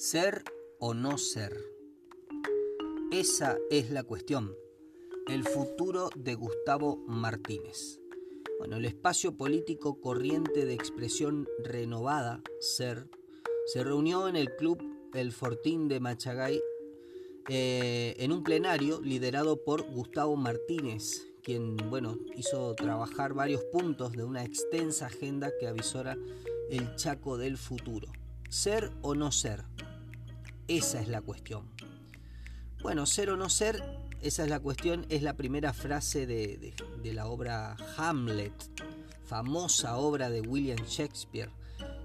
Ser 0.00 0.44
o 0.78 0.94
no 0.94 1.18
ser. 1.18 1.54
Esa 3.12 3.58
es 3.70 3.90
la 3.90 4.02
cuestión. 4.02 4.56
El 5.28 5.44
futuro 5.44 6.08
de 6.16 6.36
Gustavo 6.36 6.96
Martínez. 7.06 8.00
Bueno, 8.58 8.78
el 8.78 8.86
espacio 8.86 9.36
político 9.36 10.00
corriente 10.00 10.64
de 10.64 10.72
expresión 10.72 11.46
renovada, 11.62 12.40
Ser, 12.60 13.10
se 13.66 13.84
reunió 13.84 14.26
en 14.26 14.36
el 14.36 14.56
club 14.56 14.82
El 15.12 15.32
Fortín 15.32 15.86
de 15.88 16.00
Machagay 16.00 16.62
eh, 17.50 18.14
en 18.16 18.32
un 18.32 18.42
plenario 18.42 19.02
liderado 19.02 19.62
por 19.62 19.82
Gustavo 19.82 20.34
Martínez, 20.34 21.26
quien, 21.42 21.76
bueno, 21.76 22.16
hizo 22.38 22.74
trabajar 22.74 23.34
varios 23.34 23.64
puntos 23.64 24.12
de 24.12 24.24
una 24.24 24.44
extensa 24.44 25.08
agenda 25.08 25.52
que 25.60 25.68
avisora 25.68 26.16
el 26.70 26.96
Chaco 26.96 27.36
del 27.36 27.58
futuro. 27.58 28.08
Ser 28.48 28.90
o 29.02 29.14
no 29.14 29.30
ser, 29.30 29.62
esa 30.76 31.00
es 31.00 31.08
la 31.08 31.20
cuestión. 31.20 31.64
Bueno, 32.80 33.04
ser 33.04 33.30
o 33.30 33.36
no 33.36 33.50
ser, 33.50 33.82
esa 34.22 34.44
es 34.44 34.50
la 34.50 34.60
cuestión, 34.60 35.04
es 35.08 35.22
la 35.22 35.36
primera 35.36 35.72
frase 35.72 36.26
de, 36.26 36.72
la 37.12 37.26
obra 37.26 37.76
Hamlet, 37.96 38.52
famosa 39.24 39.96
obra 39.96 40.30
de 40.30 40.40
William 40.42 40.78
Shakespeare, 40.86 41.50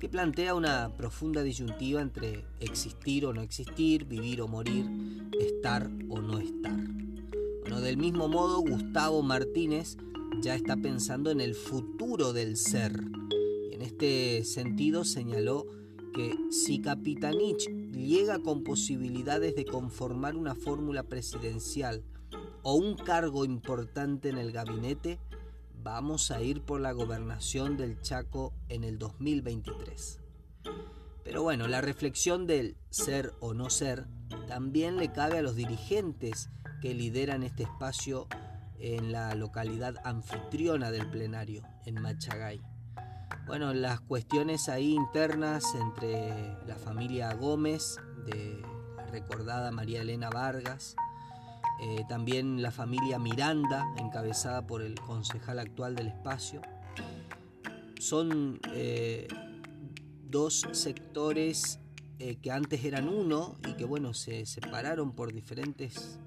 que 0.00 0.08
plantea 0.08 0.56
una 0.56 0.90
profunda 0.96 1.44
disyuntiva 1.44 2.00
entre 2.00 2.44
existir 2.58 3.26
o 3.26 3.32
no 3.32 3.42
existir, 3.42 4.06
vivir 4.06 4.42
o 4.42 4.48
morir, 4.48 4.86
estar 5.38 5.88
o 6.08 6.20
no 6.20 6.38
estar. 6.38 6.76
Bueno, 7.60 7.80
del 7.80 7.96
mismo 7.96 8.26
modo, 8.26 8.58
Gustavo 8.60 9.22
Martínez 9.22 9.96
ya 10.42 10.56
está 10.56 10.76
pensando 10.76 11.30
en 11.30 11.40
el 11.40 11.54
futuro 11.54 12.32
del 12.32 12.56
ser. 12.56 13.04
Y 13.70 13.74
en 13.74 13.82
este 13.82 14.42
sentido 14.42 15.04
señaló 15.04 15.66
que 16.12 16.34
si 16.50 16.80
Capitanich 16.80 17.68
llega 17.98 18.38
con 18.38 18.62
posibilidades 18.62 19.54
de 19.54 19.64
conformar 19.64 20.36
una 20.36 20.54
fórmula 20.54 21.02
presidencial 21.02 22.04
o 22.62 22.74
un 22.74 22.96
cargo 22.96 23.44
importante 23.44 24.28
en 24.28 24.38
el 24.38 24.52
gabinete, 24.52 25.18
vamos 25.82 26.30
a 26.30 26.40
ir 26.42 26.62
por 26.62 26.80
la 26.80 26.92
gobernación 26.92 27.76
del 27.76 28.00
Chaco 28.00 28.52
en 28.68 28.84
el 28.84 28.98
2023. 28.98 30.20
Pero 31.24 31.42
bueno, 31.42 31.68
la 31.68 31.80
reflexión 31.80 32.46
del 32.46 32.76
ser 32.90 33.34
o 33.40 33.52
no 33.52 33.68
ser 33.68 34.06
también 34.46 34.96
le 34.96 35.12
cabe 35.12 35.38
a 35.38 35.42
los 35.42 35.56
dirigentes 35.56 36.50
que 36.80 36.94
lideran 36.94 37.42
este 37.42 37.64
espacio 37.64 38.28
en 38.78 39.12
la 39.12 39.34
localidad 39.34 39.96
anfitriona 40.04 40.90
del 40.90 41.10
plenario, 41.10 41.62
en 41.84 42.00
Machagay. 42.00 42.60
Bueno, 43.46 43.72
las 43.72 44.00
cuestiones 44.00 44.68
ahí 44.68 44.94
internas 44.94 45.64
entre 45.74 46.56
la 46.66 46.76
familia 46.76 47.32
Gómez, 47.34 47.96
de 48.26 48.62
la 48.96 49.06
recordada 49.06 49.70
María 49.70 50.02
Elena 50.02 50.28
Vargas, 50.30 50.96
eh, 51.80 52.04
también 52.08 52.60
la 52.60 52.70
familia 52.70 53.18
Miranda, 53.18 53.86
encabezada 53.98 54.66
por 54.66 54.82
el 54.82 54.96
concejal 55.00 55.60
actual 55.60 55.94
del 55.94 56.08
espacio, 56.08 56.60
son 58.00 58.60
eh, 58.74 59.28
dos 60.28 60.66
sectores 60.72 61.80
eh, 62.18 62.36
que 62.42 62.50
antes 62.50 62.84
eran 62.84 63.08
uno 63.08 63.56
y 63.66 63.74
que 63.74 63.84
bueno, 63.84 64.12
se 64.12 64.44
separaron 64.44 65.12
por 65.12 65.32
diferentes 65.32 66.18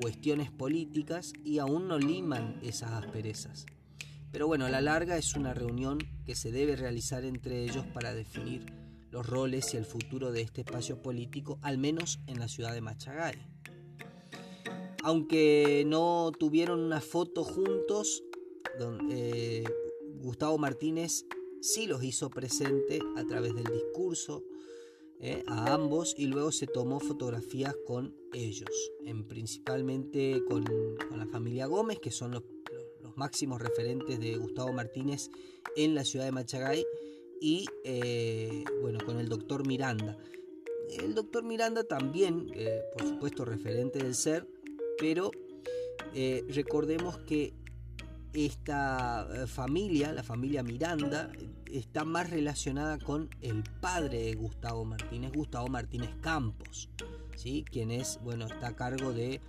cuestiones 0.00 0.50
políticas 0.50 1.32
y 1.44 1.58
aún 1.58 1.88
no 1.88 1.98
liman 1.98 2.58
esas 2.62 2.92
asperezas. 2.92 3.64
Pero 4.34 4.48
bueno, 4.48 4.66
a 4.66 4.68
la 4.68 4.80
larga 4.80 5.16
es 5.16 5.36
una 5.36 5.54
reunión 5.54 5.98
que 6.26 6.34
se 6.34 6.50
debe 6.50 6.74
realizar 6.74 7.24
entre 7.24 7.62
ellos 7.62 7.86
para 7.94 8.12
definir 8.12 8.66
los 9.12 9.24
roles 9.24 9.72
y 9.72 9.76
el 9.76 9.84
futuro 9.84 10.32
de 10.32 10.40
este 10.40 10.62
espacio 10.62 11.00
político, 11.00 11.60
al 11.62 11.78
menos 11.78 12.18
en 12.26 12.40
la 12.40 12.48
ciudad 12.48 12.74
de 12.74 12.80
Machagay. 12.80 13.36
Aunque 15.04 15.84
no 15.86 16.32
tuvieron 16.36 16.80
una 16.80 17.00
foto 17.00 17.44
juntos, 17.44 18.24
eh, 19.08 19.62
Gustavo 20.16 20.58
Martínez 20.58 21.26
sí 21.60 21.86
los 21.86 22.02
hizo 22.02 22.28
presente 22.28 22.98
a 23.16 23.22
través 23.22 23.54
del 23.54 23.72
discurso 23.72 24.42
eh, 25.20 25.44
a 25.46 25.72
ambos 25.72 26.12
y 26.18 26.26
luego 26.26 26.50
se 26.50 26.66
tomó 26.66 26.98
fotografías 26.98 27.76
con 27.86 28.16
ellos, 28.32 28.90
en, 29.04 29.28
principalmente 29.28 30.42
con, 30.48 30.64
con 31.08 31.20
la 31.20 31.26
familia 31.26 31.66
Gómez, 31.66 32.00
que 32.00 32.10
son 32.10 32.32
los 32.32 32.42
máximos 33.16 33.60
referentes 33.60 34.20
de 34.20 34.36
Gustavo 34.36 34.72
Martínez 34.72 35.30
en 35.76 35.94
la 35.94 36.04
ciudad 36.04 36.24
de 36.24 36.32
Machagay 36.32 36.84
y 37.40 37.66
eh, 37.84 38.64
bueno, 38.80 38.98
con 39.04 39.18
el 39.18 39.28
doctor 39.28 39.66
Miranda. 39.66 40.16
El 40.98 41.14
doctor 41.14 41.44
Miranda 41.44 41.84
también, 41.84 42.50
eh, 42.54 42.80
por 42.96 43.06
supuesto, 43.06 43.44
referente 43.44 43.98
del 43.98 44.14
ser, 44.14 44.46
pero 44.98 45.30
eh, 46.14 46.44
recordemos 46.48 47.18
que 47.18 47.54
esta 48.32 49.46
familia, 49.46 50.12
la 50.12 50.22
familia 50.22 50.62
Miranda, 50.62 51.30
está 51.70 52.04
más 52.04 52.30
relacionada 52.30 52.98
con 52.98 53.30
el 53.40 53.62
padre 53.80 54.24
de 54.24 54.34
Gustavo 54.34 54.84
Martínez, 54.84 55.32
Gustavo 55.32 55.68
Martínez 55.68 56.10
Campos, 56.20 56.88
¿sí? 57.36 57.64
quien 57.70 57.90
es, 57.90 58.18
bueno, 58.22 58.46
está 58.46 58.68
a 58.68 58.76
cargo 58.76 59.12
de 59.12 59.40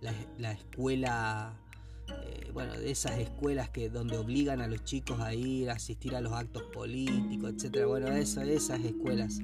la, 0.00 0.12
la 0.38 0.52
escuela 0.52 1.61
eh, 2.24 2.50
bueno, 2.52 2.72
de 2.74 2.90
esas 2.90 3.18
escuelas 3.18 3.70
que 3.70 3.88
donde 3.88 4.16
obligan 4.16 4.60
a 4.60 4.68
los 4.68 4.84
chicos 4.84 5.20
a 5.20 5.34
ir, 5.34 5.70
a 5.70 5.74
asistir 5.74 6.14
a 6.14 6.20
los 6.20 6.32
actos 6.32 6.62
políticos, 6.72 7.54
etcétera. 7.56 7.86
Bueno, 7.86 8.08
esas, 8.08 8.48
esas 8.48 8.84
escuelas 8.84 9.38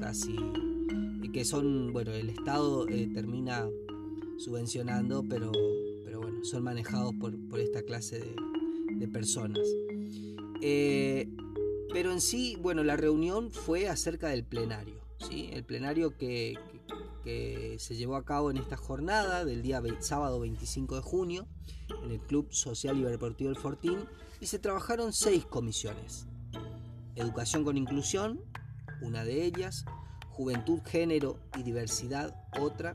casi 0.00 0.36
que 1.34 1.44
son, 1.44 1.92
bueno, 1.92 2.12
el 2.12 2.30
Estado 2.30 2.88
eh, 2.88 3.10
termina 3.12 3.68
subvencionando, 4.38 5.24
pero, 5.28 5.50
pero 6.04 6.20
bueno, 6.20 6.44
son 6.44 6.62
manejados 6.62 7.12
por, 7.14 7.34
esta 7.58 7.82
clase 7.82 8.22
de, 8.96 9.08
personas. 9.08 9.66
Eh, 10.62 11.28
pero 11.92 12.12
en 12.12 12.20
sí, 12.20 12.56
bueno, 12.62 12.84
la 12.84 12.96
reunión 12.96 13.50
fue 13.50 13.88
acerca 13.88 14.28
del 14.28 14.44
plenario, 14.44 14.94
¿sí? 15.28 15.50
El 15.52 15.64
plenario 15.64 16.16
que, 16.16 16.54
que 17.24 17.76
se 17.80 17.96
llevó 17.96 18.16
a 18.16 18.24
cabo 18.24 18.50
en 18.50 18.58
esta 18.58 18.76
jornada 18.76 19.46
del 19.46 19.62
día 19.62 19.82
sábado 20.00 20.40
25 20.40 20.96
de 20.96 21.00
junio 21.00 21.48
en 22.04 22.10
el 22.10 22.20
Club 22.20 22.52
Social 22.52 22.98
y 22.98 23.02
Deportivo 23.02 23.50
El 23.50 23.56
Fortín 23.56 23.98
y 24.40 24.46
se 24.46 24.58
trabajaron 24.58 25.12
seis 25.12 25.46
comisiones. 25.46 26.26
Educación 27.16 27.64
con 27.64 27.78
inclusión, 27.78 28.42
una 29.00 29.24
de 29.24 29.44
ellas, 29.44 29.86
Juventud, 30.28 30.80
Género 30.84 31.40
y 31.56 31.62
Diversidad, 31.62 32.34
otra, 32.60 32.94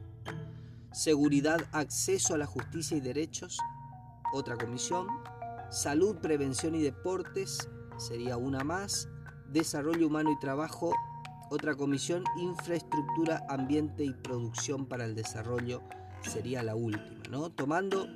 Seguridad, 0.92 1.68
Acceso 1.72 2.36
a 2.36 2.38
la 2.38 2.46
Justicia 2.46 2.98
y 2.98 3.02
Derechos, 3.02 3.58
otra 4.34 4.58
comisión, 4.58 5.08
Salud, 5.72 6.18
Prevención 6.18 6.76
y 6.76 6.82
Deportes, 6.82 7.68
sería 7.98 8.38
una 8.38 8.64
más, 8.64 9.08
Desarrollo 9.48 10.08
Humano 10.08 10.32
y 10.32 10.40
Trabajo, 10.40 10.94
otra 11.50 11.76
comisión, 11.76 12.24
infraestructura, 12.38 13.46
ambiente 13.50 14.04
y 14.04 14.14
producción 14.14 14.86
para 14.86 15.06
el 15.06 15.16
desarrollo, 15.16 15.82
sería 16.22 16.64
la 16.64 16.76
última, 16.76 17.24
¿no? 17.30 17.50
Tomando 17.50 18.08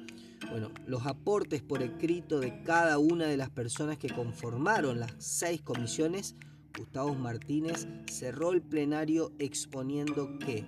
bueno, 0.50 0.72
los 0.86 1.06
aportes 1.06 1.62
por 1.62 1.82
escrito 1.82 2.40
de 2.40 2.64
cada 2.64 3.00
una 3.00 3.26
de 3.26 3.38
las 3.38 3.50
personas 3.50 3.98
que 3.98 4.10
conformaron 4.10 5.00
las 5.00 5.14
seis 5.18 5.62
comisiones, 5.62 6.36
Gustavo 6.78 7.14
Martínez 7.16 7.88
cerró 8.08 8.52
el 8.52 8.62
plenario 8.62 9.32
exponiendo 9.40 10.38
que 10.40 10.66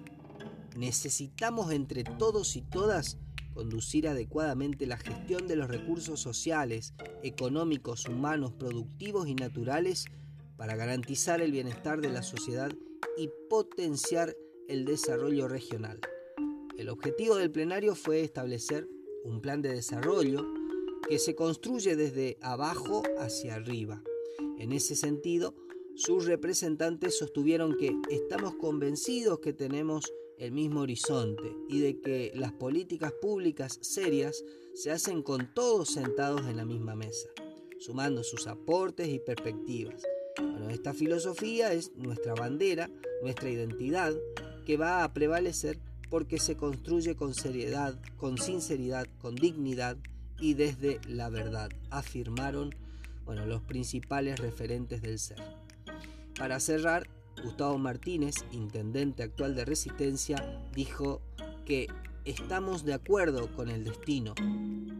necesitamos 0.75 1.71
entre 1.71 2.03
todos 2.03 2.55
y 2.55 2.61
todas 2.61 3.17
conducir 3.53 4.07
adecuadamente 4.07 4.85
la 4.85 4.97
gestión 4.97 5.47
de 5.47 5.55
los 5.55 5.69
recursos 5.69 6.19
sociales, 6.19 6.93
económicos, 7.23 8.05
humanos, 8.05 8.51
productivos 8.51 9.27
y 9.27 9.35
naturales 9.35 10.05
para 10.57 10.75
garantizar 10.75 11.41
el 11.41 11.51
bienestar 11.51 12.01
de 12.01 12.09
la 12.09 12.23
sociedad 12.23 12.71
y 13.17 13.29
potenciar 13.49 14.35
el 14.67 14.85
desarrollo 14.85 15.47
regional. 15.47 15.99
El 16.77 16.89
objetivo 16.89 17.35
del 17.35 17.51
plenario 17.51 17.95
fue 17.95 18.21
establecer 18.21 18.87
un 19.23 19.41
plan 19.41 19.61
de 19.61 19.73
desarrollo 19.73 20.45
que 21.07 21.19
se 21.19 21.35
construye 21.35 21.95
desde 21.95 22.37
abajo 22.41 23.03
hacia 23.19 23.55
arriba. 23.55 24.01
En 24.59 24.71
ese 24.71 24.95
sentido, 24.95 25.55
sus 25.95 26.25
representantes 26.25 27.17
sostuvieron 27.17 27.77
que 27.77 27.95
estamos 28.09 28.55
convencidos 28.55 29.39
que 29.39 29.53
tenemos 29.53 30.11
el 30.37 30.51
mismo 30.51 30.81
horizonte 30.81 31.55
y 31.69 31.79
de 31.79 32.01
que 32.01 32.31
las 32.35 32.51
políticas 32.51 33.13
públicas 33.13 33.77
serias 33.81 34.43
se 34.73 34.91
hacen 34.91 35.21
con 35.21 35.53
todos 35.53 35.93
sentados 35.93 36.41
en 36.41 36.57
la 36.57 36.65
misma 36.65 36.95
mesa, 36.95 37.29
sumando 37.79 38.23
sus 38.23 38.47
aportes 38.47 39.07
y 39.07 39.19
perspectivas 39.19 40.03
bueno, 40.37 40.69
esta 40.69 40.93
filosofía 40.93 41.73
es 41.73 41.91
nuestra 41.95 42.33
bandera, 42.33 42.89
nuestra 43.21 43.49
identidad, 43.49 44.13
que 44.65 44.77
va 44.77 45.03
a 45.03 45.13
prevalecer 45.13 45.79
porque 46.09 46.39
se 46.39 46.55
construye 46.55 47.15
con 47.15 47.33
seriedad, 47.33 47.99
con 48.17 48.37
sinceridad, 48.37 49.07
con 49.19 49.35
dignidad 49.35 49.97
y 50.39 50.53
desde 50.53 50.99
la 51.07 51.29
verdad, 51.29 51.69
afirmaron 51.89 52.75
bueno, 53.25 53.45
los 53.45 53.61
principales 53.61 54.39
referentes 54.39 55.01
del 55.01 55.19
ser. 55.19 55.41
Para 56.37 56.59
cerrar, 56.59 57.07
Gustavo 57.43 57.77
Martínez, 57.77 58.35
intendente 58.51 59.23
actual 59.23 59.55
de 59.55 59.65
Resistencia, 59.65 60.61
dijo 60.73 61.21
que 61.65 61.87
estamos 62.23 62.83
de 62.85 62.93
acuerdo 62.93 63.53
con 63.55 63.69
el 63.69 63.83
destino. 63.83 64.33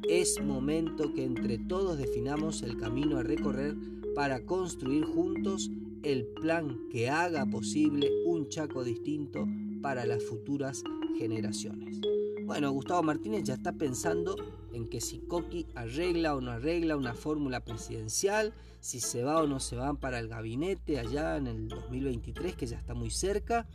Es 0.09 0.41
momento 0.41 1.13
que 1.13 1.23
entre 1.23 1.57
todos 1.57 1.97
definamos 1.97 2.61
el 2.61 2.77
camino 2.77 3.17
a 3.17 3.23
recorrer 3.23 3.75
para 4.15 4.45
construir 4.45 5.05
juntos 5.05 5.69
el 6.03 6.25
plan 6.25 6.87
que 6.89 7.09
haga 7.09 7.45
posible 7.45 8.11
un 8.25 8.47
Chaco 8.49 8.83
distinto 8.83 9.47
para 9.81 10.05
las 10.05 10.23
futuras 10.23 10.83
generaciones. 11.17 11.99
Bueno, 12.45 12.71
Gustavo 12.71 13.01
Martínez 13.01 13.43
ya 13.43 13.55
está 13.55 13.73
pensando 13.73 14.35
en 14.71 14.87
que 14.87 15.01
si 15.01 15.19
Coqui 15.19 15.65
arregla 15.73 16.35
o 16.35 16.41
no 16.41 16.51
arregla 16.51 16.95
una 16.95 17.15
fórmula 17.15 17.61
presidencial, 17.61 18.53
si 18.81 18.99
se 18.99 19.23
va 19.23 19.41
o 19.41 19.47
no 19.47 19.59
se 19.59 19.75
va 19.75 19.95
para 19.95 20.19
el 20.19 20.27
gabinete 20.27 20.99
allá 20.99 21.37
en 21.37 21.47
el 21.47 21.67
2023, 21.67 22.55
que 22.55 22.67
ya 22.67 22.77
está 22.77 22.93
muy 22.93 23.09
cerca. 23.09 23.67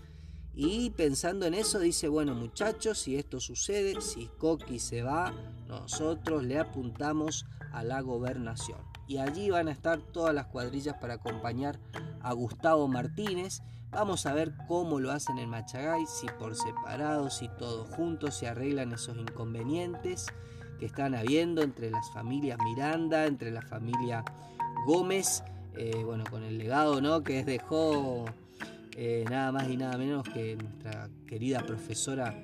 Y 0.55 0.91
pensando 0.91 1.47
en 1.47 1.55
eso 1.55 1.81
dice, 1.81 2.07
bueno 2.09 2.35
muchachos, 2.35 2.99
si 2.99 3.17
esto 3.17 3.41
sucede, 3.41 4.01
si 4.01 4.29
Coqui 4.39 4.79
se 4.79 5.03
va, 5.03 5.35
nosotros 5.69 6.45
le 6.45 6.59
apuntamos 6.59 7.47
a 7.73 7.83
la 7.83 8.01
gobernación. 8.03 8.90
Y 9.11 9.19
allí 9.19 9.51
van 9.51 9.69
a 9.69 9.73
estar 9.73 10.01
todas 10.01 10.35
las 10.35 10.47
cuadrillas 10.47 10.97
para 11.01 11.15
acompañar 11.15 11.79
a 12.23 12.33
Gustavo 12.33 12.89
Martínez 12.89 13.61
Vamos 13.93 14.25
a 14.27 14.35
ver 14.35 14.53
cómo 14.69 15.01
lo 15.01 15.11
hacen 15.11 15.39
en 15.39 15.51
Machagay, 15.51 16.07
si 16.07 16.29
por 16.39 16.55
separado, 16.55 17.29
si 17.29 17.49
todos 17.49 17.89
juntos 17.89 18.37
se 18.37 18.47
arreglan 18.47 18.93
esos 18.93 19.17
inconvenientes 19.17 20.27
que 20.79 20.87
están 20.87 21.17
habiendo 21.17 21.63
entre 21.63 21.91
las 21.91 22.09
familias 22.13 22.59
Miranda, 22.65 23.27
entre 23.27 23.51
la 23.51 23.63
familia 23.63 24.25
Gómez, 24.87 25.43
eh, 25.77 26.03
bueno, 26.05 26.23
con 26.31 26.45
el 26.45 26.57
legado 26.57 27.01
¿no? 27.01 27.25
que 27.25 27.43
dejó 27.45 28.27
eh, 28.97 29.25
nada 29.29 29.51
más 29.51 29.69
y 29.69 29.77
nada 29.77 29.99
menos 29.99 30.23
que 30.23 30.57
nuestra 30.57 31.11
querida 31.27 31.67
profesora 31.67 32.41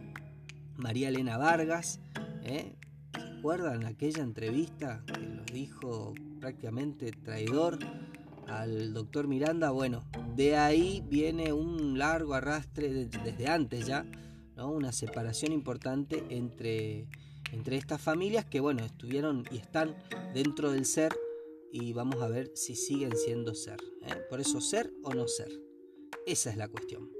María 0.74 1.10
Elena 1.10 1.38
Vargas. 1.38 2.00
¿eh? 2.42 2.74
¿Recuerdan 3.12 3.86
aquella 3.86 4.24
entrevista 4.24 5.04
que 5.06 5.20
nos 5.20 5.46
dijo 5.46 6.12
prácticamente 6.46 7.10
traidor 7.10 7.76
al 8.46 8.94
doctor 8.94 9.26
Miranda? 9.26 9.72
Bueno, 9.72 10.04
de 10.36 10.54
ahí 10.54 11.02
viene 11.08 11.52
un 11.52 11.98
largo 11.98 12.34
arrastre 12.34 13.06
desde 13.06 13.48
antes 13.48 13.84
ya, 13.84 14.06
¿no? 14.54 14.70
una 14.70 14.92
separación 14.92 15.50
importante 15.50 16.22
entre, 16.28 17.08
entre 17.50 17.78
estas 17.78 18.00
familias 18.00 18.44
que 18.44 18.60
bueno, 18.60 18.84
estuvieron 18.84 19.42
y 19.50 19.56
están 19.56 19.96
dentro 20.34 20.70
del 20.70 20.84
ser 20.84 21.12
y 21.72 21.92
vamos 21.92 22.22
a 22.22 22.28
ver 22.28 22.52
si 22.54 22.76
siguen 22.76 23.16
siendo 23.16 23.52
ser. 23.52 23.80
¿eh? 24.02 24.14
Por 24.30 24.40
eso 24.40 24.60
ser 24.60 24.92
o 25.02 25.14
no 25.14 25.26
ser. 25.26 25.50
Esa 26.28 26.50
es 26.50 26.56
la 26.56 26.68
cuestión. 26.68 27.10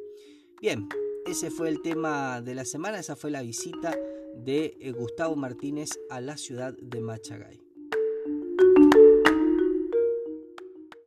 Bien, 0.60 0.88
ese 1.26 1.50
fue 1.50 1.68
el 1.68 1.82
tema 1.82 2.42
de 2.42 2.54
la 2.54 2.64
semana, 2.64 3.00
esa 3.00 3.16
fue 3.16 3.32
la 3.32 3.42
visita 3.42 3.98
de 4.36 4.76
eh, 4.78 4.92
Gustavo 4.92 5.34
Martínez 5.34 5.98
a 6.10 6.20
la 6.20 6.36
ciudad 6.36 6.74
de 6.80 7.00
Machagay. 7.00 7.65